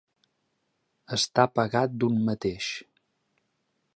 [1.17, 2.73] Estar pagat d'un mateix.